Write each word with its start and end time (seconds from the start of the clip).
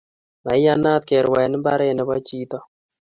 Maiyanat 0.45 1.01
kerwae 1.09 1.45
mbaret 1.57 1.93
nebo 1.95 2.15
chito 2.27 2.59